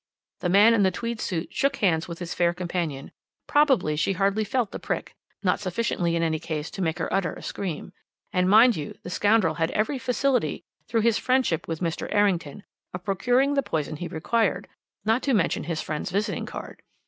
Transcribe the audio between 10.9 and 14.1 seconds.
his friendship with Mr. Errington, of procuring what poison he